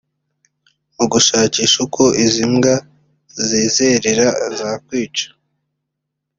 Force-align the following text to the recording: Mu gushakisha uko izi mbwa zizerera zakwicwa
Mu 0.95 1.05
gushakisha 1.13 1.75
uko 1.85 2.03
izi 2.25 2.43
mbwa 2.51 2.75
zizerera 3.49 4.27
zakwicwa 4.59 5.29